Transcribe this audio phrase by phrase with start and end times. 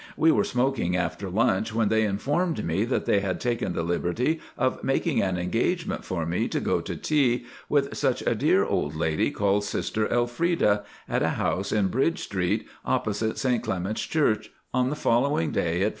[0.17, 4.39] We were smoking after lunch when they informed me that they had taken the liberty
[4.57, 8.95] of making an engagement for me to go to tea with such a dear old
[8.95, 14.89] lady called Sister Elfreda at a house in Bridge Street, opposite St Clement's Church, on
[14.89, 15.89] the following day at 4.